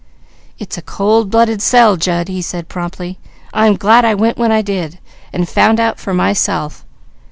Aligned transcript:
"It's 0.57 0.79
a 0.79 0.81
cold 0.81 1.29
blooded 1.29 1.61
sell, 1.61 1.95
Jud," 1.95 2.27
he 2.27 2.41
said 2.41 2.67
promptly. 2.67 3.19
"I'm 3.53 3.75
glad 3.75 4.03
I 4.03 4.15
went 4.15 4.35
when 4.35 4.51
I 4.51 4.63
did, 4.63 4.97
and 5.31 5.47
found 5.47 5.79
out 5.79 5.99
for 5.99 6.11
myself. 6.11 6.83